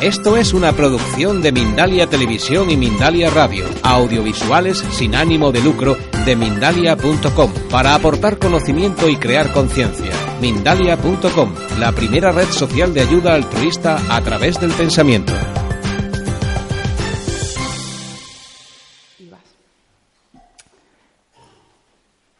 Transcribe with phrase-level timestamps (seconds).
[0.00, 5.94] Esto es una producción de Mindalia Televisión y Mindalia Radio, audiovisuales sin ánimo de lucro
[6.24, 10.10] de mindalia.com, para aportar conocimiento y crear conciencia.
[10.40, 15.34] Mindalia.com, la primera red social de ayuda altruista a través del pensamiento.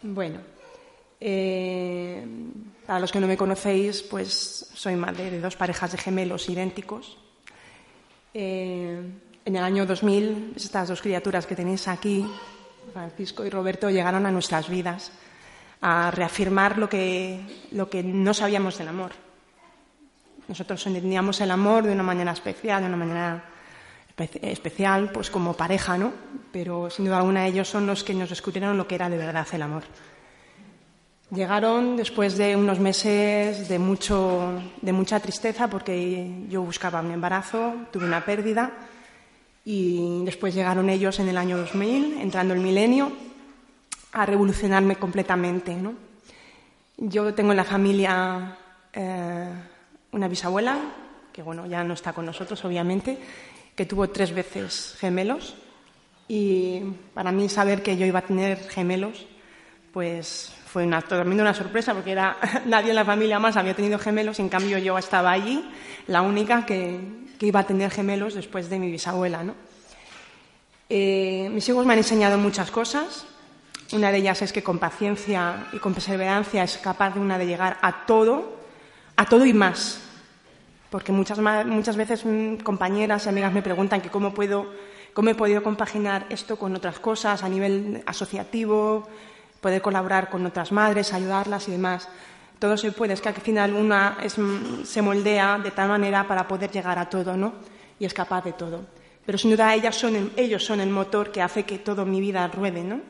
[0.00, 0.38] Bueno,
[1.20, 2.26] eh,
[2.86, 7.18] para los que no me conocéis, pues soy madre de dos parejas de gemelos idénticos.
[8.32, 9.02] Eh,
[9.44, 12.24] en el año 2000, estas dos criaturas que tenéis aquí,
[12.92, 15.12] Francisco y Roberto, llegaron a nuestras vidas
[15.80, 17.40] a reafirmar lo que,
[17.72, 19.12] lo que no sabíamos del amor.
[20.46, 23.44] Nosotros entendíamos el amor de una manera especial, de una manera
[24.16, 26.12] especial, pues como pareja, ¿no?
[26.52, 29.46] Pero sin duda alguna ellos son los que nos descubrieron lo que era de verdad
[29.52, 29.84] el amor.
[31.30, 37.72] Llegaron después de unos meses de, mucho, de mucha tristeza porque yo buscaba un embarazo,
[37.92, 38.72] tuve una pérdida
[39.64, 43.12] y después llegaron ellos en el año 2000, entrando el milenio,
[44.10, 45.72] a revolucionarme completamente.
[45.76, 45.94] ¿no?
[46.96, 48.56] Yo tengo en la familia
[48.92, 49.52] eh,
[50.10, 50.80] una bisabuela,
[51.32, 53.16] que bueno, ya no está con nosotros obviamente,
[53.76, 55.54] que tuvo tres veces gemelos
[56.26, 56.82] y
[57.14, 59.26] para mí saber que yo iba a tener gemelos,
[59.92, 63.98] pues fue una, totalmente una sorpresa porque era, nadie en la familia más había tenido
[63.98, 65.68] gemelos en cambio yo estaba allí,
[66.06, 67.00] la única que,
[67.38, 69.42] que iba a tener gemelos después de mi bisabuela.
[69.42, 69.54] ¿no?
[70.88, 73.26] Eh, mis hijos me han enseñado muchas cosas.
[73.92, 77.46] Una de ellas es que con paciencia y con perseverancia es capaz de una de
[77.46, 78.58] llegar a todo,
[79.16, 80.00] a todo y más.
[80.90, 84.72] Porque muchas, muchas veces mm, compañeras y amigas me preguntan que cómo puedo,
[85.12, 89.08] cómo he podido compaginar esto con otras cosas a nivel asociativo,
[89.60, 92.08] poder colaborar con otras madres, ayudarlas y demás.
[92.58, 94.18] Todo se puede, es que al final una
[94.84, 97.54] se moldea de tal manera para poder llegar a todo, ¿no?
[97.98, 98.86] Y es capaz de todo.
[99.24, 102.46] Pero sin duda ellas son ellos son el motor que hace que toda mi vida
[102.48, 103.00] ruede, ¿no?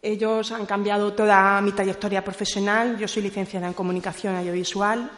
[0.00, 2.96] Ellos han cambiado toda mi trayectoria profesional.
[2.98, 5.10] Yo soy licenciada en comunicación audiovisual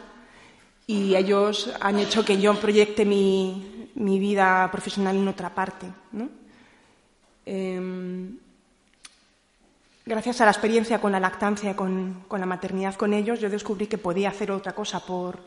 [0.87, 6.29] y ellos han hecho que yo proyecte mi, mi vida profesional en otra parte, ¿no?
[7.45, 8.31] Eh,
[10.05, 13.87] gracias a la experiencia con la lactancia, con, con, la maternidad con ellos, yo descubrí
[13.87, 15.39] que podía hacer otra cosa por,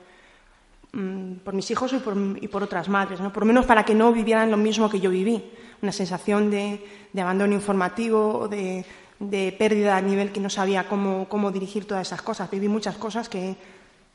[0.92, 3.32] mm, por mis hijos y por, y por, otras madres, ¿no?
[3.32, 5.44] por lo menos para que no vivieran lo mismo que yo viví,
[5.82, 6.84] una sensación de,
[7.18, 8.84] abandono informativo, de,
[9.18, 12.50] de, pérdida a nivel que no sabía cómo, cómo, dirigir todas esas cosas.
[12.50, 13.56] Viví muchas cosas que,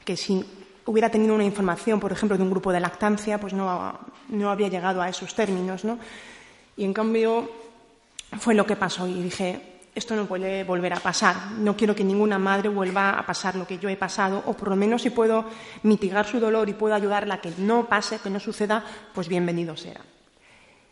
[0.04, 0.44] que si
[0.86, 4.00] hubiera tenido una información, por ejemplo, de un grupo de lactancia, pues no,
[4.30, 5.86] no había llegado a esos términos.
[5.86, 6.00] ¿no?
[6.76, 7.50] Y en cambio
[8.40, 11.52] fue lo que pasó y dije, esto no puede volver a pasar.
[11.58, 14.70] No quiero que ninguna madre vuelva a pasar lo que yo he pasado, o por
[14.70, 15.46] lo menos si puedo
[15.84, 18.84] mitigar su dolor y puedo ayudarla a que no pase, que no suceda,
[19.14, 20.02] pues bienvenido será.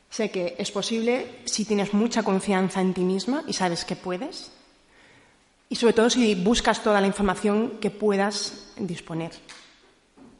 [0.09, 4.51] Sé que es posible si tienes mucha confianza en ti misma y sabes que puedes,
[5.69, 9.31] y sobre todo si buscas toda la información que puedas disponer,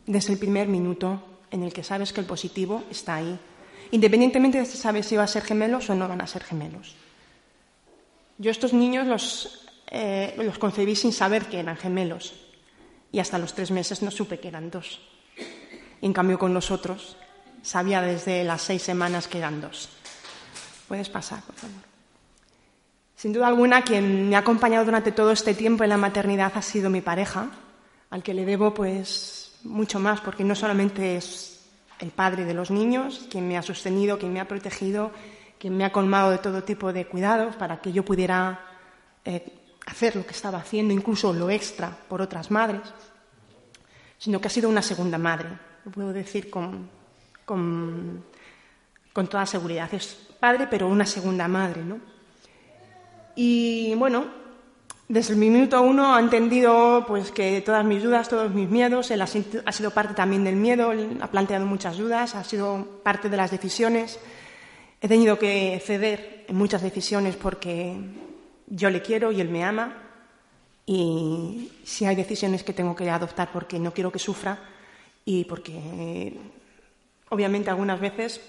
[0.06, 3.38] desde el primer minuto en el que sabes que el positivo está ahí,
[3.92, 6.96] independientemente de si sabes si va a ser gemelos o no van a ser gemelos.
[8.38, 12.34] Yo estos niños los, eh, los concebí sin saber que eran gemelos
[13.12, 15.00] y hasta los tres meses no supe que eran dos.
[16.02, 17.18] en cambio con los otros
[17.64, 19.90] sabía desde las seis semanas que eran dos.
[20.88, 21.82] Puedes pasar, por favor.
[23.16, 26.62] Sin duda alguna, quien me ha acompañado durante todo este tiempo en la maternidad ha
[26.62, 27.50] sido mi pareja,
[28.10, 31.66] al que le debo pues mucho más, porque no solamente es
[32.00, 35.12] el padre de los niños, quien me ha sostenido, quien me ha protegido,
[35.60, 38.60] que me ha colmado de todo tipo de cuidados para que yo pudiera
[39.26, 39.44] eh,
[39.86, 42.82] hacer lo que estaba haciendo, incluso lo extra por otras madres,
[44.18, 45.50] sino que ha sido una segunda madre,
[45.86, 46.90] lo puedo decir con,
[47.46, 48.24] con,
[49.14, 49.92] con toda seguridad.
[49.94, 52.00] Es padre, pero una segunda madre, ¿no?
[53.36, 54.26] Y bueno,
[55.08, 59.22] desde el minuto uno ha entendido pues, que todas mis dudas, todos mis miedos, él
[59.22, 59.28] ha
[59.72, 63.52] sido parte también del miedo, él ha planteado muchas dudas, ha sido parte de las
[63.52, 64.20] decisiones
[65.00, 67.96] He tenido que ceder en muchas decisiones porque
[68.68, 70.04] yo le quiero y él me ama.
[70.86, 74.58] Y si hay decisiones que tengo que adoptar porque no quiero que sufra
[75.26, 76.34] y porque,
[77.30, 78.42] obviamente, algunas veces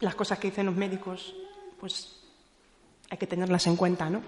[0.00, 1.34] las cosas que dicen los médicos,
[1.80, 2.20] pues
[3.10, 4.20] hay que tenerlas en cuenta, ¿no?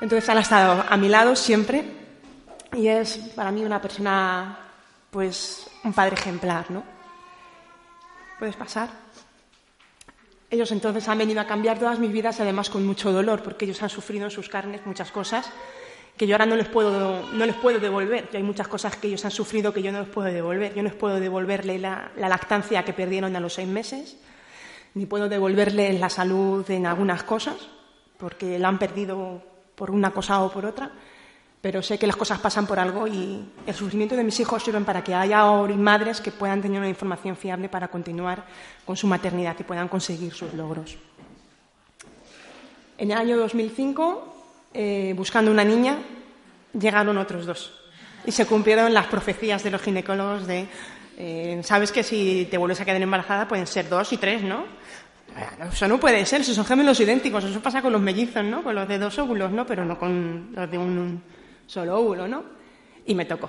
[0.00, 1.84] Entonces, él ha estado a mi lado siempre
[2.72, 4.58] y es para mí una persona,
[5.10, 6.84] pues, un padre ejemplar, ¿no?
[8.38, 9.09] ¿Puedes pasar?
[10.50, 13.82] Ellos entonces han venido a cambiar todas mis vidas, además con mucho dolor, porque ellos
[13.82, 15.50] han sufrido en sus carnes muchas cosas
[16.20, 18.28] que yo ahora no les puedo, no les puedo devolver.
[18.34, 20.74] hay muchas cosas que ellos han sufrido que yo no les puedo devolver.
[20.74, 24.18] Yo no les puedo devolverle la, lactancia que perdieron a los seis meses,
[24.92, 27.56] ni puedo devolverles la salud en algunas cosas,
[28.18, 29.42] porque la han perdido
[29.74, 30.90] por una cosa o por otra.
[31.60, 34.84] Pero sé que las cosas pasan por algo y el sufrimiento de mis hijos sirven
[34.84, 38.44] para que haya ahora madres que puedan tener una información fiable para continuar
[38.86, 40.96] con su maternidad y puedan conseguir sus logros.
[42.96, 44.30] En el año 2005
[44.72, 45.98] eh, buscando una niña,
[46.78, 47.72] llegaron otros dos.
[48.24, 50.68] Y se cumplieron las profecías de los ginecólogos de,
[51.18, 54.64] eh, sabes que si te vuelves a quedar embarazada pueden ser dos y tres, ¿no?
[55.72, 58.62] Eso no puede ser, si son gemelos idénticos, eso pasa con los mellizos, ¿no?
[58.62, 59.66] Con los de dos óvulos, ¿no?
[59.66, 61.22] Pero no con los de un
[61.70, 62.42] solo óvulo, ¿no?
[63.06, 63.48] Y me tocó.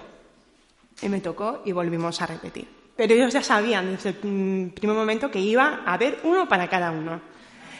[1.01, 2.67] Y me tocó y volvimos a repetir.
[2.95, 6.91] Pero ellos ya sabían desde el primer momento que iba a haber uno para cada
[6.91, 7.19] uno.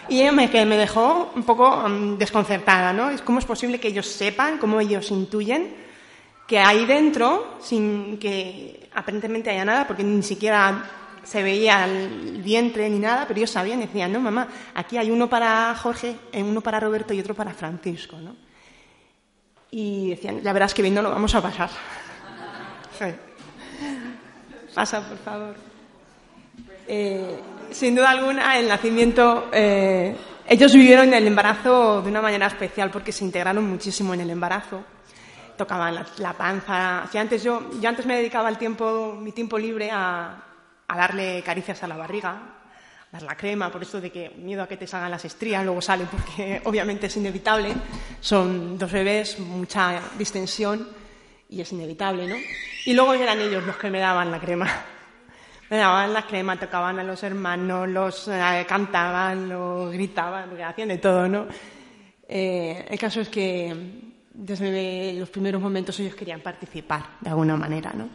[0.09, 3.11] Y me, me dejó un poco mm, desconcertada, ¿no?
[3.23, 5.75] ¿Cómo es posible que ellos sepan, cómo ellos intuyen
[6.47, 10.83] que ahí dentro, sin que aparentemente haya nada, porque ni siquiera
[11.23, 15.29] se veía el vientre ni nada, pero ellos sabían decían, no, mamá, aquí hay uno
[15.29, 18.35] para Jorge, eh, uno para Roberto y otro para Francisco, ¿no?
[19.71, 21.69] Y decían, ya verás que bien no lo vamos a pasar.
[24.75, 25.55] Pasa, por favor.
[26.87, 27.39] Eh,
[27.71, 30.15] sin duda alguna, el nacimiento, eh,
[30.47, 34.83] ellos vivieron el embarazo de una manera especial porque se integraron muchísimo en el embarazo.
[35.57, 37.07] Tocaban la, panza.
[37.11, 40.43] Si antes yo, yo antes me dedicaba el tiempo, mi tiempo libre a,
[40.87, 42.60] darle caricias a la barriga, a
[43.11, 45.81] dar la crema, por eso de que miedo a que te salgan las estrías, luego
[45.81, 47.73] salen porque obviamente es inevitable.
[48.19, 50.87] Son dos bebés, mucha distensión
[51.49, 52.35] y es inevitable, ¿no?
[52.85, 54.67] Y luego eran ellos los que me daban la crema
[55.71, 60.97] me daban las cremas, tocaban a los hermanos, los eh, cantaban, los gritaban, hacían de
[60.97, 61.47] todo, ¿no?
[62.27, 63.73] Eh, el caso es que
[64.33, 68.09] desde los primeros momentos ellos querían participar de alguna manera, ¿no?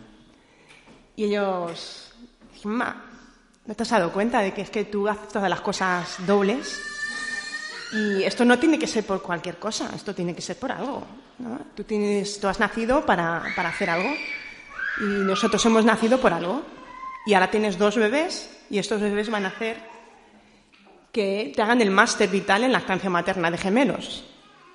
[1.17, 2.15] Y ellos
[2.65, 3.06] ma,
[3.67, 6.81] ¿no te has dado cuenta de que es que tú haces todas las cosas dobles?
[7.93, 11.05] Y esto no tiene que ser por cualquier cosa, esto tiene que ser por algo.
[11.39, 11.61] ¿no?
[11.75, 14.11] Tú, tienes, tú has nacido para, para hacer algo
[15.01, 16.63] y nosotros hemos nacido por algo.
[17.27, 19.77] Y ahora tienes dos bebés y estos bebés van a hacer
[21.13, 24.25] que te hagan el máster vital en lactancia materna de gemelos.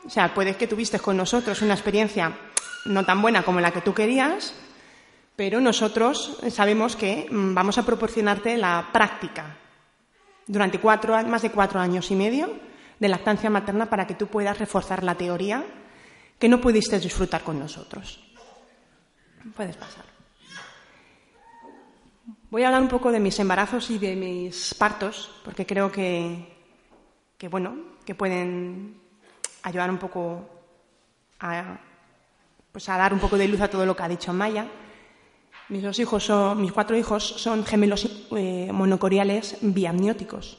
[0.05, 2.35] O sea, puede que tuviste con nosotros una experiencia
[2.85, 4.53] no tan buena como la que tú querías,
[5.41, 9.57] pero nosotros sabemos que mm, vamos a proporcionarte la práctica
[10.45, 12.53] durante cuatro, más de cuatro años y medio
[12.99, 15.65] de lactancia materna para que tú puedas reforzar la teoría
[16.37, 18.23] que no pudiste disfrutar con nosotros.
[19.55, 20.05] Puedes pasar.
[22.51, 26.53] Voy a hablar un poco de mis embarazos y de mis partos, porque creo que,
[27.49, 29.01] bueno, que pueden
[29.63, 30.47] ayudar un poco
[31.39, 31.79] a,
[32.71, 34.67] pues a dar un poco de luz a todo lo que ha dicho Maya.
[35.71, 40.57] Mis cuatro hijos son gemelos eh, monocoriales biamnióticos.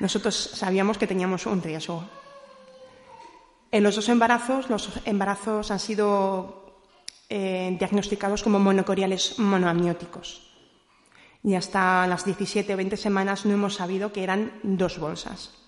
[0.00, 2.02] Nosotros sabíamos que teníamos un riesgo.
[3.70, 6.80] En los dos embarazos, los embarazos han sido
[7.28, 10.50] eh, diagnosticados como monocoriales monoamnióticos
[11.42, 15.63] y hasta las 17 o 20 semanas no hemos sabido que eran dos bolsas.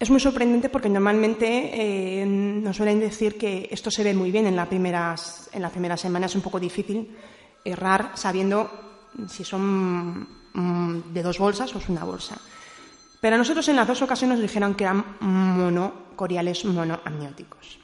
[0.00, 4.46] Es muy sorprendente porque normalmente eh, nos suelen decir que esto se ve muy bien
[4.46, 6.30] en, en las primeras semanas.
[6.30, 7.14] Es un poco difícil
[7.62, 8.70] errar sabiendo
[9.28, 12.38] si son mm, de dos bolsas o es una bolsa.
[13.20, 17.78] Pero a nosotros en las dos ocasiones nos dijeron que eran monocoriales monoamnióticos.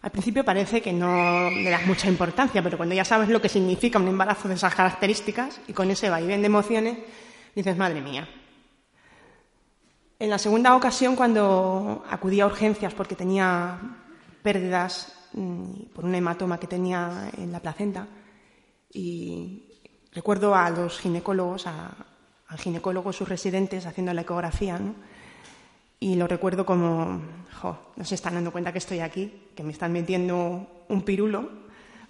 [0.00, 3.50] Al principio parece que no le das mucha importancia, pero cuando ya sabes lo que
[3.50, 6.98] significa un embarazo de esas características y con ese vaivén de emociones,
[7.54, 8.26] dices, madre mía.
[10.18, 13.78] En la segunda ocasión, cuando acudí a urgencias porque tenía
[14.42, 18.06] pérdidas mm, por un hematoma que tenía en la placenta,
[18.92, 19.64] y
[20.12, 24.94] recuerdo a los ginecólogos, al ginecólogo, sus residentes, haciendo la ecografía, ¿no?
[26.04, 27.22] y lo recuerdo como,
[27.62, 31.48] jo, no se están dando cuenta que estoy aquí, que me están metiendo un pirulo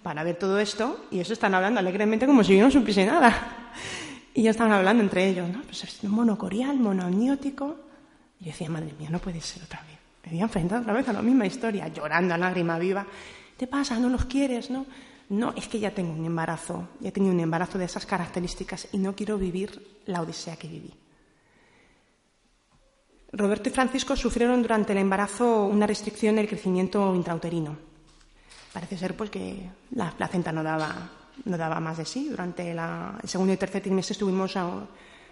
[0.03, 3.71] para ver todo esto y ellos están hablando alegremente como si yo no supiese nada.
[4.37, 5.61] Y ya estaban hablando entre ellos, ¿no?
[5.61, 7.77] Pues es monocorial, monoamniótico.
[8.39, 9.97] Y yo decía, madre mía, no puede ser otra vez.
[10.23, 13.05] Me había enfrentado otra vez a la misma historia, llorando a lágrima viva.
[13.57, 13.99] ¿Te pasa?
[13.99, 14.69] ¿No los quieres?
[14.69, 14.85] ¿No?
[15.29, 18.87] No, es que ya tengo un embarazo, ya he tenido un embarazo de esas características
[18.91, 20.93] y no quiero vivir la odisea que viví.
[23.31, 27.75] Roberto y Francisco sufrieron durante el embarazo una restricción del crecimiento intrauterino.
[28.71, 31.09] Parece ser pues, que la placenta no daba,
[31.43, 32.29] no daba más de sí.
[32.29, 32.79] Durante el
[33.23, 34.53] segundo y tercer trimestre estuvimos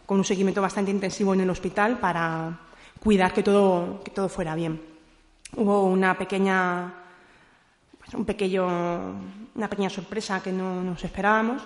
[0.05, 2.59] con un seguimiento bastante intensivo en el hospital para
[3.03, 4.81] cuidar que todo, que todo fuera bien.
[5.57, 6.93] hubo una pequeña,
[7.99, 8.65] pues, un pequeño,
[9.55, 11.61] una pequeña sorpresa que no nos esperábamos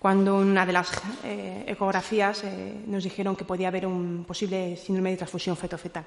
[0.00, 0.90] cuando una de las
[1.22, 6.04] eh, ecografías eh, nos dijeron que podía haber un posible síndrome de transfusión feto-fetal.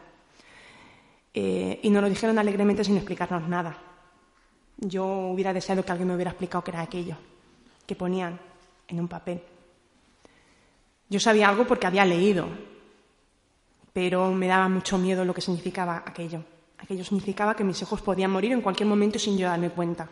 [1.34, 3.78] Eh, y nos lo dijeron alegremente sin explicarnos nada.
[4.78, 7.16] Yo hubiera deseado que alguien me hubiera explicado qué era aquello
[7.88, 8.38] que ponían
[8.88, 9.42] en un papel.
[11.10, 12.48] Yo sabía algo porque había leído,
[13.98, 16.44] pero me daba mucho miedo lo que significaba aquello.
[16.78, 20.08] Aquello significaba que mis hijos podían morir en cualquier momento sin yo darme cuenta.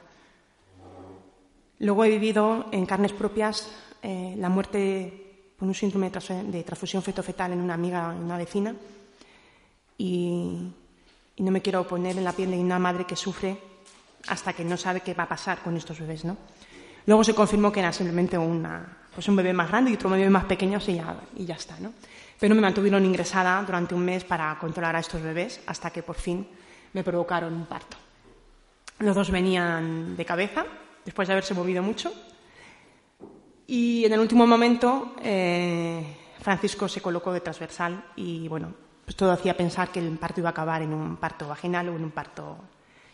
[1.78, 3.70] Luego he vivido en carnes propias
[4.02, 8.76] eh, la muerte por un síndrome de transfusión feto-fetal en una amiga, en una vecina,
[10.00, 10.74] y,
[11.38, 13.56] no me quiero poner en la piel de una madre que sufre
[14.30, 16.38] hasta que no sabe qué va a pasar con estos bebés, ¿no?
[17.06, 20.30] Luego se confirmó que era simplemente una, pues un bebé más grande y otro bebé
[20.30, 21.94] más pequeño y ya, y ya está, ¿no?
[22.38, 26.18] Pero me mantuvieron ingresada durante un mes para controlar a estos bebés hasta que por
[26.18, 26.46] fin
[26.94, 27.98] me provocaron un parto.
[29.00, 30.66] Los dos venían de cabeza,
[31.04, 32.14] después de haberse movido mucho.
[33.68, 36.04] Y en el último momento, eh,
[36.42, 40.50] Francisco se colocó de transversal y, bueno, pues todo hacía pensar que el parto iba
[40.50, 42.58] a acabar en un parto vaginal o en un parto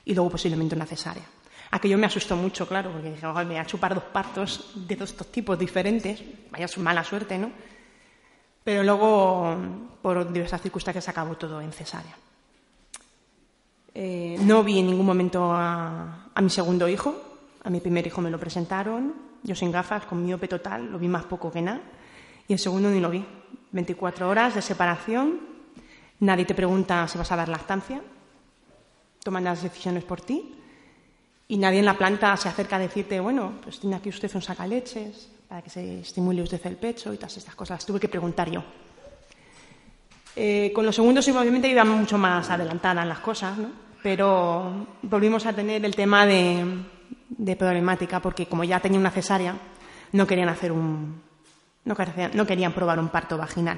[0.03, 1.23] y luego posiblemente una cesárea.
[1.71, 5.11] Aquello me asustó mucho, claro, porque dije, me voy a chupar dos partos de dos
[5.11, 7.51] estos tipos diferentes, vaya su mala suerte, ¿no?
[8.63, 9.55] Pero luego,
[10.01, 12.15] por diversas circunstancias, acabó todo en cesárea.
[13.93, 17.31] Eh, no vi en ningún momento a mi segundo hijo,
[17.63, 21.07] a mi primer hijo me lo presentaron, yo sin gafas, con miope total, lo vi
[21.07, 21.81] más poco que nada.
[22.47, 23.25] Y el segundo ni lo vi.
[23.71, 25.39] 24 horas de separación,
[26.19, 28.01] nadie te pregunta si vas a dar lactancia,
[29.23, 30.55] toman las decisiones por ti.
[31.51, 34.41] Y nadie en la planta se acerca a decirte, bueno, pues tiene aquí usted un
[34.41, 37.85] sacaleches para que se estimule usted el pecho y todas estas cosas.
[37.85, 38.63] Tuve que preguntar yo.
[40.33, 43.67] Eh, con los segundos, obviamente, iba mucho más adelantada en las cosas, ¿no?
[44.01, 46.63] pero volvimos a tener el tema de,
[47.27, 49.53] de problemática porque como ya tenía una cesárea,
[50.13, 51.21] no querían hacer un,
[51.83, 51.95] no,
[52.45, 53.77] querían, probar un parto vaginal.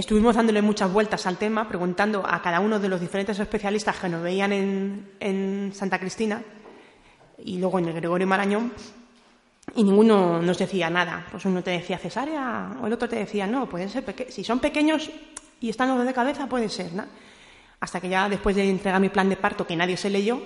[0.00, 4.08] Estuvimos dándole muchas vueltas al tema, preguntando a cada uno de los diferentes especialistas que
[4.08, 6.42] nos veían en, en Santa Cristina
[7.44, 8.72] y luego en el Gregorio Marañón,
[9.74, 11.26] y ninguno nos decía nada.
[11.30, 14.58] Pues uno te decía cesárea o el otro te decía no, puede ser si son
[14.58, 15.10] pequeños
[15.60, 16.94] y están los de cabeza, puede ser.
[16.94, 17.04] ¿no?
[17.80, 20.40] Hasta que ya después de entregar mi plan de parto, que nadie se leyó,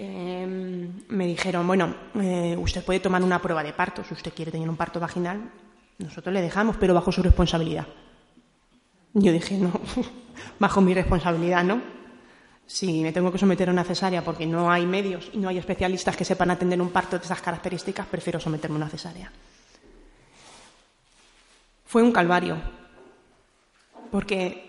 [0.00, 4.52] Em, me dijeron, bueno, eh, usted puede tomar una prueba de parto, si usted quiere
[4.52, 5.50] tener un parto vaginal,
[5.98, 7.84] nosotros le dejamos, pero bajo su responsabilidad.
[9.14, 9.72] Yo dije, no,
[10.58, 11.80] bajo mi responsabilidad, ¿no?
[12.66, 15.56] Si me tengo que someter a una cesárea porque no hay medios y no hay
[15.56, 19.32] especialistas que sepan atender un parto de esas características, prefiero someterme a una cesárea.
[21.86, 22.58] Fue un calvario,
[24.10, 24.68] porque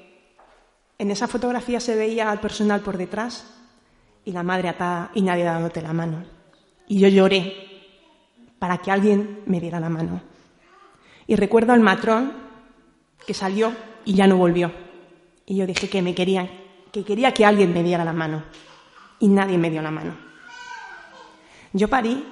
[0.97, 3.45] en esa fotografía se veía al personal por detrás
[4.23, 6.23] y la madre atada y nadie dándote la mano.
[6.87, 7.53] Y yo lloré
[8.59, 10.21] para que alguien me diera la mano.
[11.27, 12.33] Y recuerdo al matrón
[13.25, 13.73] que salió
[14.05, 14.71] y ya no volvió.
[15.45, 16.49] Y yo dije que me quería,
[16.91, 18.43] que quería que alguien me diera la mano.
[19.19, 20.15] Y nadie me dio la mano.
[21.73, 22.25] Yo parí,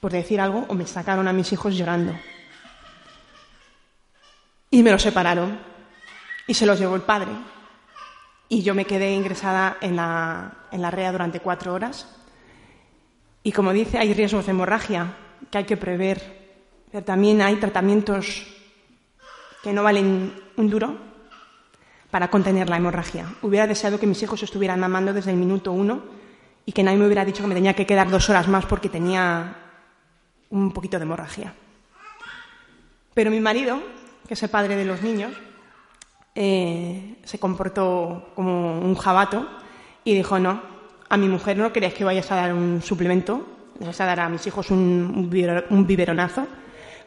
[0.00, 2.12] por decir algo, o me sacaron a mis hijos llorando.
[4.70, 5.58] Y me los separaron.
[6.46, 7.30] Y se los llevó el padre
[8.48, 12.06] y yo me quedé ingresada en la, en la REA durante cuatro horas.
[13.42, 15.16] Y como dice, hay riesgos de hemorragia
[15.50, 18.46] que hay que prever, pero también hay tratamientos
[19.64, 20.94] que no valen un duro
[22.10, 23.34] para contener la hemorragia.
[23.40, 26.04] Hubiera deseado que mis hijos estuvieran mamando desde el minuto uno
[26.66, 28.90] y que nadie me hubiera dicho que me tenía que quedar dos horas más porque
[28.90, 29.56] tenía
[30.50, 31.54] un poquito de hemorragia.
[33.14, 33.80] Pero mi marido,
[34.28, 35.32] que es el padre de los niños,
[36.34, 39.48] eh, se comportó como un jabato
[40.04, 40.60] y dijo, no,
[41.08, 43.46] a mi mujer no queréis que vayas a dar un suplemento,
[43.80, 45.30] le vas a dar a mis hijos un,
[45.70, 46.46] un biberonazo,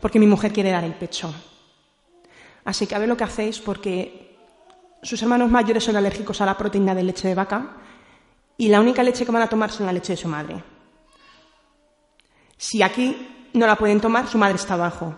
[0.01, 1.31] porque mi mujer quiere dar el pecho.
[2.67, 4.35] Así que a ver lo que hacéis, porque
[5.01, 7.77] sus hermanos mayores son alérgicos a la proteína de leche de vaca
[8.57, 10.61] y la única leche que van a tomar es la leche de su madre.
[12.57, 15.15] Si aquí no la pueden tomar, su madre está abajo.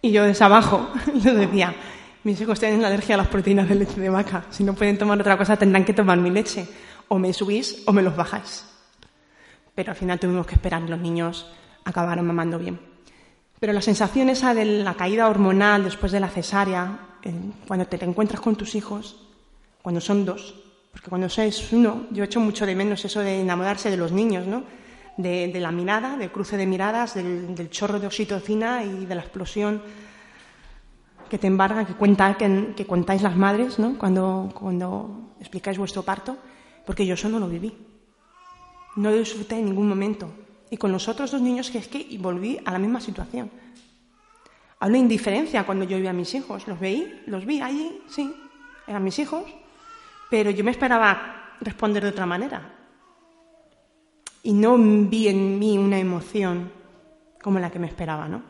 [0.00, 0.88] Y yo desde abajo
[1.22, 1.74] les decía,
[2.22, 4.46] mis hijos tienen alergia a las proteínas de leche de vaca.
[4.48, 6.66] Si no pueden tomar otra cosa, tendrán que tomar mi leche.
[7.08, 8.64] O me subís o me los bajáis.
[9.74, 11.52] Pero al final tuvimos que esperar los niños
[11.84, 12.93] acabaron mamando bien.
[13.60, 16.98] Pero la sensación esa de la caída hormonal después de la cesárea,
[17.66, 19.16] cuando te encuentras con tus hijos,
[19.82, 20.54] cuando son dos,
[20.92, 24.46] porque cuando sois uno, yo echo mucho de menos eso de enamorarse de los niños,
[24.46, 24.64] ¿no?
[25.16, 29.82] De, la mirada, del cruce de miradas, del, chorro de oxitocina y de la explosión
[31.28, 33.96] que te embarga, que, cuenta, que, contáis las madres ¿no?
[33.98, 36.36] cuando, cuando explicáis vuestro parto,
[36.86, 37.76] porque yo eso no lo viví.
[38.96, 40.30] No lo disfruté en ningún momento.
[40.74, 43.48] Y con los otros dos niños que es que volví a la misma situación.
[44.80, 46.66] Hablo de indiferencia cuando yo vi a mis hijos.
[46.66, 48.34] Los veí, los vi allí, sí,
[48.84, 49.44] eran mis hijos,
[50.28, 52.74] pero yo me esperaba responder de otra manera.
[54.42, 56.72] Y no vi en mí una emoción
[57.40, 58.42] como la que me esperaba, ¿no?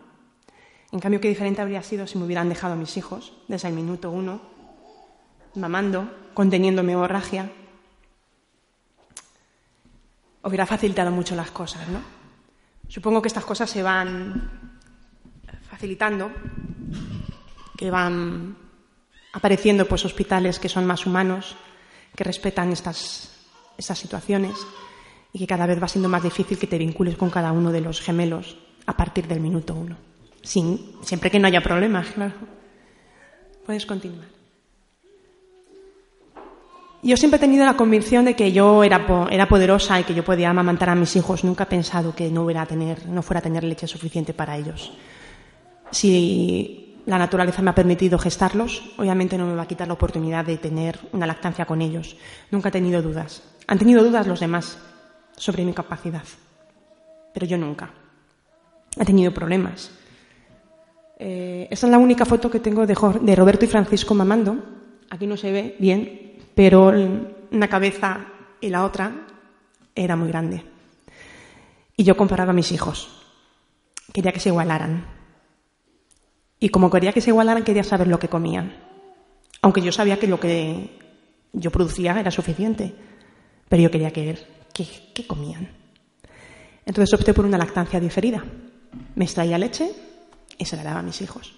[0.92, 3.74] En cambio, qué diferente habría sido si me hubieran dejado a mis hijos desde el
[3.74, 4.40] minuto uno,
[5.56, 6.08] mamando,
[6.92, 7.50] hemorragia.
[10.44, 12.00] Hubiera facilitado mucho las cosas, ¿no?
[12.88, 14.50] Supongo que estas cosas se van
[15.68, 16.30] facilitando,
[17.76, 18.56] que van
[19.32, 21.56] apareciendo pues hospitales que son más humanos,
[22.14, 23.30] que respetan estas,
[23.76, 24.54] estas situaciones
[25.32, 27.80] y que cada vez va siendo más difícil que te vincules con cada uno de
[27.80, 29.96] los gemelos a partir del minuto uno.
[30.42, 32.34] Sin, siempre que no haya problemas, claro.
[33.64, 34.33] Puedes continuar.
[37.04, 40.24] Yo siempre he tenido la convicción de que yo era, era poderosa y que yo
[40.24, 41.44] podía amamantar a mis hijos.
[41.44, 44.90] Nunca he pensado que no, tener, no fuera a tener leche suficiente para ellos.
[45.90, 50.46] Si la naturaleza me ha permitido gestarlos, obviamente no me va a quitar la oportunidad
[50.46, 52.16] de tener una lactancia con ellos.
[52.50, 53.42] Nunca he tenido dudas.
[53.66, 54.78] Han tenido dudas los demás
[55.36, 56.24] sobre mi capacidad,
[57.34, 57.90] pero yo nunca.
[58.98, 59.90] He tenido problemas.
[61.18, 64.56] Eh, esta es la única foto que tengo de, de Roberto y Francisco mamando.
[65.10, 66.23] Aquí no se ve bien,
[66.54, 66.92] pero
[67.50, 68.26] una cabeza
[68.60, 69.26] y la otra
[69.94, 70.64] era muy grande.
[71.96, 73.08] Y yo comparaba a mis hijos.
[74.12, 75.06] Quería que se igualaran.
[76.58, 78.74] Y como quería que se igualaran, quería saber lo que comían.
[79.62, 80.98] Aunque yo sabía que lo que
[81.52, 82.94] yo producía era suficiente.
[83.68, 85.68] Pero yo quería ver qué, qué comían.
[86.86, 88.44] Entonces opté por una lactancia diferida.
[89.14, 89.90] Me extraía leche
[90.58, 91.54] y se la daba a mis hijos.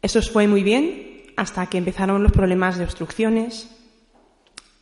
[0.00, 1.11] Eso fue muy bien
[1.42, 3.68] hasta que empezaron los problemas de obstrucciones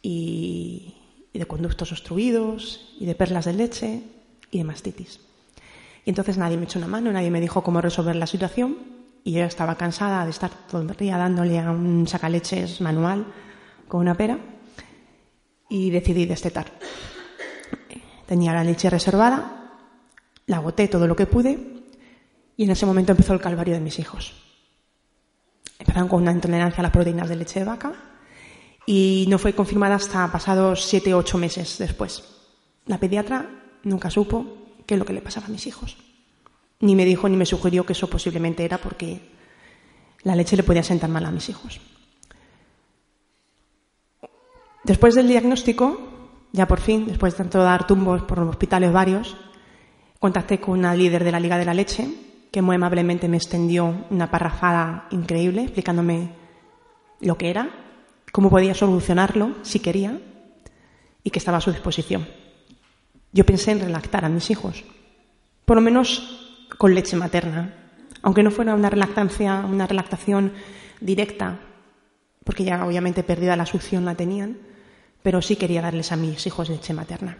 [0.02, 0.94] y,
[1.32, 4.02] de conductos obstruidos y de perlas de leche
[4.50, 5.20] y de mastitis.
[6.04, 8.76] Y entonces nadie me echó una mano, nadie me dijo cómo resolver la situación
[9.24, 13.24] y yo estaba cansada de estar todo el día dándole a un sacaleches manual
[13.88, 14.38] con una pera
[15.70, 16.66] y decidí destetar.
[18.26, 19.78] Tenía la leche reservada,
[20.46, 21.58] la agoté todo lo que pude
[22.56, 24.49] y en ese momento empezó el calvario de mis hijos.
[25.90, 27.92] Empezaron con una intolerancia a las proteínas de leche de vaca
[28.86, 32.22] y no fue confirmada hasta pasados siete o ocho meses después.
[32.86, 33.50] La pediatra
[33.82, 34.46] nunca supo
[34.86, 35.96] qué es lo que le pasaba a mis hijos.
[36.78, 39.20] Ni me dijo ni me sugirió que eso posiblemente era porque
[40.22, 41.80] la leche le podía sentar mal a mis hijos.
[44.84, 45.98] Después del diagnóstico,
[46.52, 49.36] ya por fin, después de tanto dar tumbos por hospitales varios,
[50.20, 54.06] contacté con una líder de la Liga de la Leche que muy amablemente me extendió
[54.10, 56.30] una parrafada increíble explicándome
[57.20, 57.70] lo que era,
[58.32, 60.20] cómo podía solucionarlo si quería
[61.22, 62.26] y que estaba a su disposición.
[63.32, 64.84] Yo pensé en relactar a mis hijos,
[65.64, 67.74] por lo menos con leche materna,
[68.22, 70.52] aunque no fuera una relactancia, una relactación
[71.00, 71.60] directa,
[72.44, 74.58] porque ya obviamente perdida la succión la tenían,
[75.22, 77.38] pero sí quería darles a mis hijos leche materna.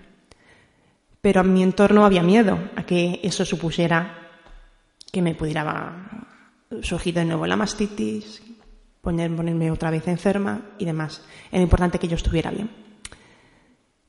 [1.21, 4.20] Pero en mi entorno había miedo a que eso supusiera
[5.11, 6.27] que me pudiera
[6.83, 8.43] surgir de nuevo la mastitis,
[9.01, 11.23] ponerme otra vez enferma y demás.
[11.51, 12.71] Era importante que yo estuviera bien.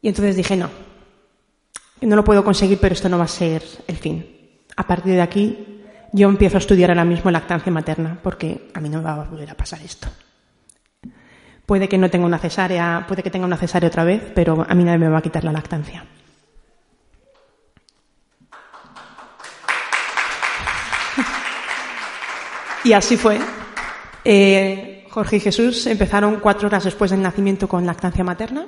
[0.01, 0.69] Y entonces dije, no,
[2.01, 4.25] no lo puedo conseguir, pero esto no va a ser el fin.
[4.75, 8.89] A partir de aquí, yo empiezo a estudiar ahora mismo lactancia materna, porque a mí
[8.89, 10.07] no me va a volver a pasar esto.
[11.65, 14.75] Puede que no tenga una cesárea, puede que tenga una cesárea otra vez, pero a
[14.75, 16.05] mí nadie me va a quitar la lactancia.
[22.83, 23.39] Y así fue.
[24.25, 28.65] Eh, Jorge y Jesús empezaron cuatro horas después del nacimiento con lactancia materna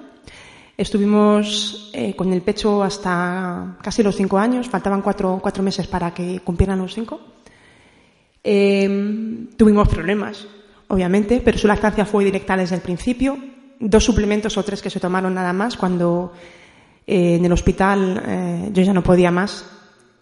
[0.76, 6.12] Estuvimos eh, con el pecho hasta casi los cinco años, faltaban cuatro, cuatro meses para
[6.12, 7.22] que cumplieran los cinco.
[8.44, 10.48] Eh, tuvimos problemas,
[10.88, 13.38] obviamente, pero su lactancia fue directa desde el principio.
[13.80, 16.34] Dos suplementos o tres que se tomaron nada más cuando
[17.06, 19.73] en el hospital yo ya no podía más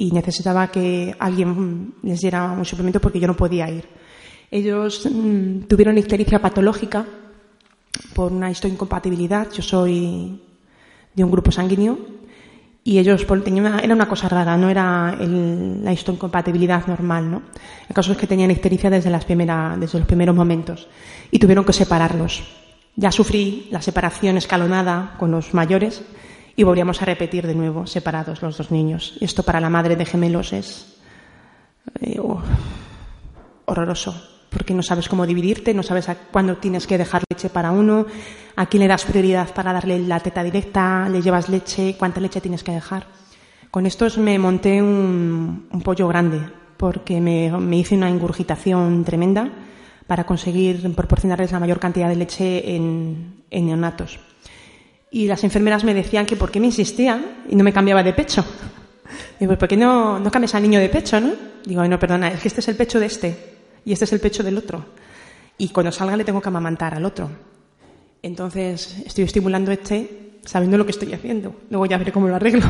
[0.01, 3.85] y necesitaba que alguien les diera un suplemento porque yo no podía ir.
[4.49, 7.05] Ellos mm, tuvieron ictericia patológica
[8.15, 9.51] por una histoincompatibilidad.
[9.51, 10.41] Yo soy
[11.13, 11.99] de un grupo sanguíneo
[12.83, 17.43] y ellos tenían una, era una cosa rara, no era la histoincompatibilidad normal, ¿no?
[17.87, 20.87] El caso es que tenían ictericia desde, las primera, desde los primeros momentos
[21.29, 22.41] y tuvieron que separarlos.
[22.95, 26.01] Ya sufrí la separación escalonada con los mayores
[26.55, 29.17] y volvíamos a repetir de nuevo, separados los dos niños.
[29.21, 30.97] Esto para la madre de gemelos es...
[32.01, 32.19] Eh,
[33.71, 34.13] horroroso,
[34.49, 38.05] porque no sabes cómo dividirte, no sabes cuándo tienes que dejar leche para uno,
[38.55, 42.41] a quién le das prioridad para darle la teta directa, le llevas leche, cuánta leche
[42.41, 43.07] tienes que dejar.
[43.71, 46.41] Con estos me monté un, pollo grande,
[46.77, 49.49] porque me, hice una ingurgitación tremenda
[50.07, 54.19] para conseguir proporcionarles la mayor cantidad de leche en, neonatos.
[55.11, 58.13] Y las enfermeras me decían que por qué me insistía y no me cambiaba de
[58.13, 58.45] pecho.
[59.39, 61.33] Digo, ¿por qué no, no cambias al niño de pecho, no?
[61.65, 64.19] Digo, no, perdona, es que este es el pecho de este y este es el
[64.19, 64.85] pecho del otro.
[65.57, 67.29] Y cuando salga le tengo que amamantar al otro.
[68.21, 71.55] Entonces estoy estimulando este sabiendo lo que estoy haciendo.
[71.69, 72.65] Luego ya veré cómo lo arreglo.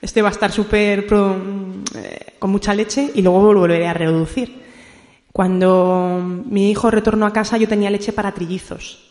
[0.00, 4.62] Este va a estar súper eh, con mucha leche y luego lo volveré a reducir.
[5.32, 9.10] Cuando mi hijo retornó a casa yo tenía leche para trillizos.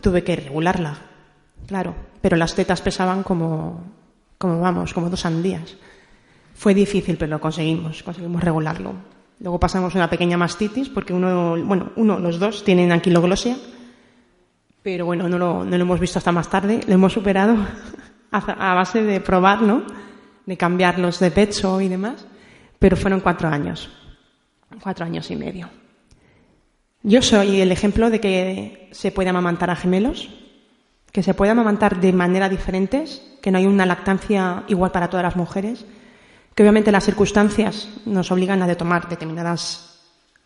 [0.00, 0.98] Tuve que regularla,
[1.66, 3.84] claro, pero las tetas pesaban como,
[4.38, 5.76] como vamos, como dos sandías.
[6.54, 8.94] Fue difícil, pero lo conseguimos, conseguimos regularlo.
[9.40, 13.56] Luego pasamos una pequeña mastitis, porque uno, bueno, uno, los dos tienen anquiloglosia,
[14.82, 17.56] pero bueno, no lo, no lo hemos visto hasta más tarde, lo hemos superado
[18.30, 19.82] a, base de probar, ¿no?
[20.46, 22.24] De cambiarlos de pecho y demás,
[22.78, 23.90] pero fueron cuatro años,
[24.80, 25.68] cuatro años y medio.
[27.02, 30.30] Yo soy el ejemplo de que se puede amamantar a gemelos,
[31.16, 35.24] que se puede amamantar de manera diferentes, que no hay una lactancia igual para todas
[35.24, 35.86] las mujeres,
[36.54, 39.98] que obviamente las circunstancias nos obligan a tomar determinadas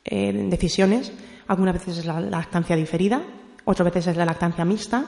[0.05, 1.11] eh, decisiones.
[1.49, 3.21] Algunas veces es la lactancia diferida,
[3.65, 5.07] otras veces es la lactancia mixta,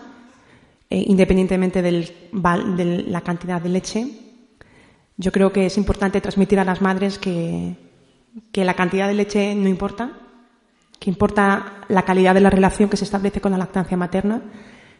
[0.90, 4.08] eh, independientemente de la cantidad de leche.
[5.16, 7.76] Yo creo que es importante transmitir a las madres que,
[8.50, 10.10] que la cantidad de leche no importa,
[10.98, 14.42] que importa la calidad de la relación que se establece con la lactancia materna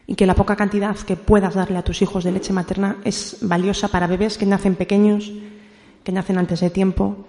[0.05, 3.37] y que la poca cantidad que puedas darle a tus hijos de leche materna es
[3.41, 5.31] valiosa para bebés que nacen pequeños
[6.03, 7.25] que nacen antes de tiempo,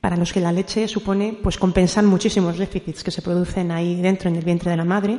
[0.00, 4.28] para los que la leche supone pues compensar muchísimos déficits que se producen ahí dentro
[4.28, 5.18] en el vientre de la madre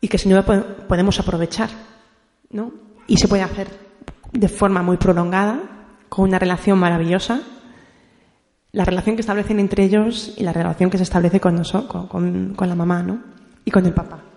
[0.00, 0.44] y que sin duda
[0.88, 1.70] podemos aprovechar,
[2.50, 2.72] ¿no?
[3.06, 3.68] Y se puede hacer
[4.32, 5.60] de forma muy prolongada,
[6.08, 7.40] con una relación maravillosa,
[8.72, 11.62] la relación que establecen entre ellos y la relación que se establece con,
[12.08, 13.20] con, con la mamá, ¿no?
[13.64, 14.31] Y con el papá.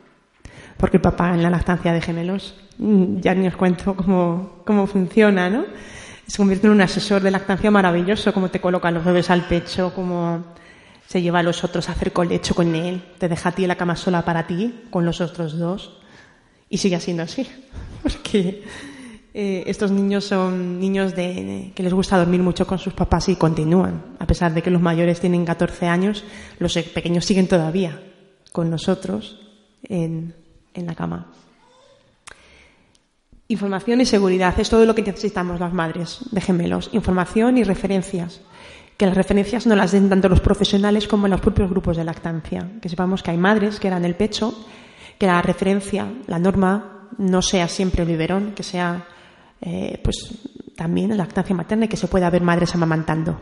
[0.77, 4.87] Porque el papá en la lactancia de gemelos, mm, ya ni os cuento cómo, cómo
[4.87, 5.65] funciona, ¿no?
[6.27, 9.93] se convierte en un asesor de lactancia maravilloso, como te coloca los bebés al pecho,
[9.93, 10.43] como
[11.07, 13.75] se lleva a los otros a hacer colecho con él, te deja a ti la
[13.75, 15.99] cama sola para ti, con los otros dos,
[16.67, 17.47] y sigue siendo así,
[18.03, 18.63] porque
[19.35, 23.35] eh, estos niños son niños de, que les gusta dormir mucho con sus papás y
[23.35, 26.23] continúan, a pesar de que los mayores tienen 14 años,
[26.57, 28.01] los pequeños siguen todavía
[28.51, 29.39] con nosotros
[29.83, 30.33] en,
[30.75, 31.27] en la cama.
[33.47, 36.89] Información y seguridad es todo lo que necesitamos las madres de gemelos.
[36.93, 38.41] Información y referencias.
[38.97, 42.71] Que las referencias no las den tanto los profesionales como los propios grupos de lactancia.
[42.81, 44.65] Que sepamos que hay madres que dan el pecho,
[45.19, 49.05] que la referencia, la norma, no sea siempre el biberón, que sea
[49.61, 50.39] eh, pues
[50.75, 53.39] también la lactancia materna y que se pueda ver madres amamantando.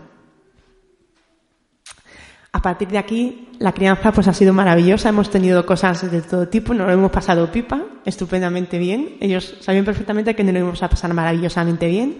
[2.53, 5.09] A partir de aquí, la crianza pues ha sido maravillosa.
[5.09, 9.17] Hemos tenido cosas de todo tipo, nos lo hemos pasado pipa, estupendamente bien.
[9.19, 12.15] Ellos sabían perfectamente que nos lo íbamos a pasar maravillosamente bien.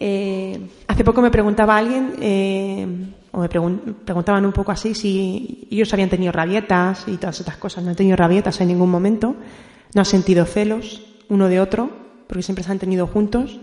[0.00, 2.86] Eh, hace poco me preguntaba alguien, eh,
[3.30, 7.84] o me preguntaban un poco así, si ellos habían tenido rabietas y todas estas cosas.
[7.84, 9.36] No han tenido rabietas en ningún momento,
[9.94, 11.88] no han sentido celos uno de otro,
[12.26, 13.60] porque siempre se han tenido juntos.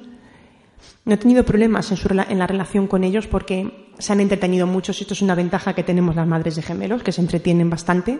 [1.03, 4.91] No he tenido problemas en, en la relación con ellos porque se han entretenido mucho,
[4.91, 8.19] esto es una ventaja que tenemos las madres de gemelos, que se entretienen bastante.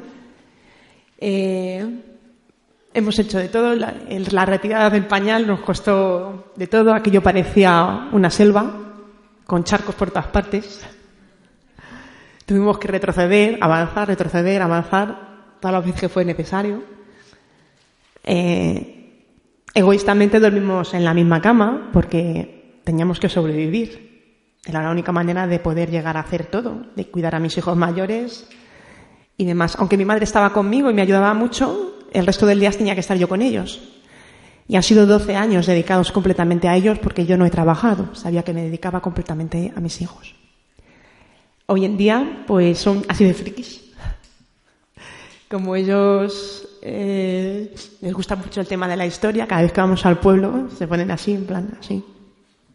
[1.18, 2.04] Eh,
[2.94, 8.10] hemos hecho de todo, la, la, retirada del pañal nos costó de todo, aquello parecía
[8.12, 8.74] una selva,
[9.46, 10.86] con charcos por todas partes.
[12.46, 16.84] Tuvimos que retroceder, avanzar, retroceder, avanzar, todas las veces que fue necesario.
[18.24, 19.26] Eh,
[19.74, 24.11] egoístamente dormimos en la misma cama porque teníamos que sobrevivir.
[24.66, 27.76] Era la única manera de poder llegar a hacer todo, de cuidar a mis hijos
[27.76, 28.48] mayores
[29.38, 29.76] y demás.
[29.80, 33.00] Aunque mi madre estaba conmigo y me ayudaba mucho, el resto del día tenía que
[33.00, 33.82] estar yo con ellos.
[34.68, 38.14] Y han sido 12 años dedicados completamente a ellos porque yo no he trabajado.
[38.14, 40.36] Sabía que me dedicaba completamente a mis hijos.
[41.66, 43.92] Hoy en día, pues son así de frikis.
[45.50, 50.06] Como ellos eh, les gusta mucho el tema de la historia, cada vez que vamos
[50.06, 52.04] al pueblo se ponen así, en plan, así,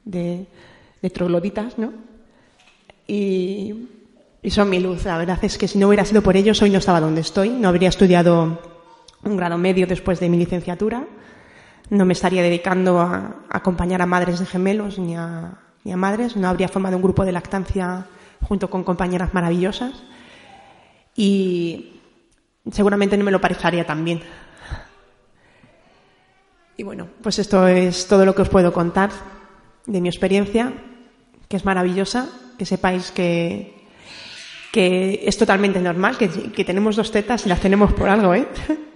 [0.04, 0.46] de
[1.02, 1.92] de trogloditas, ¿no?
[3.06, 3.88] Y,
[4.48, 5.04] son mi luz.
[5.04, 7.50] La verdad es que si no hubiera sido por ellos, hoy no estaba donde estoy.
[7.50, 8.60] No habría estudiado
[9.24, 11.04] un grado medio después de mi licenciatura.
[11.90, 16.36] No me estaría dedicando a, acompañar a madres de gemelos ni a, ni a madres.
[16.36, 18.06] No habría formado un grupo de lactancia
[18.42, 19.94] junto con compañeras maravillosas
[21.16, 22.00] y
[22.70, 24.20] seguramente no me lo parejaría también.
[26.76, 29.10] Y bueno, pues esto es todo lo que os puedo contar
[29.86, 30.72] de mi experiencia,
[31.48, 33.74] que es maravillosa, que sepáis que,
[34.72, 38.46] que es totalmente normal, que, que tenemos dos tetas y las tenemos por algo, ¿eh?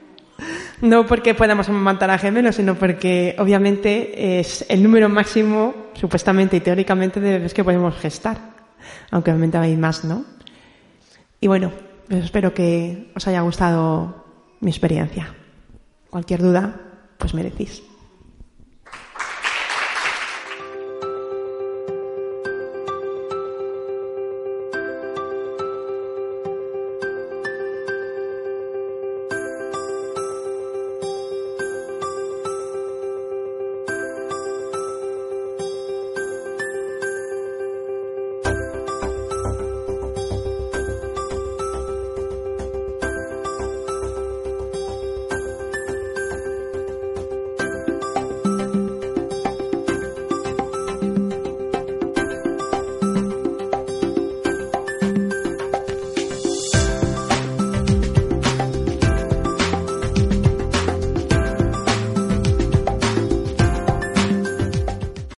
[0.80, 6.60] No porque podamos amamantar a gemelos, sino porque obviamente es el número máximo, supuestamente y
[6.60, 8.38] teóricamente, de bebés que podemos gestar.
[9.10, 10.24] Aunque obviamente hay más, ¿no?
[11.38, 11.70] Y bueno,
[12.08, 14.24] pues espero que os haya gustado
[14.60, 15.34] mi experiencia.
[16.08, 16.80] Cualquier duda,
[17.18, 17.82] pues me decís.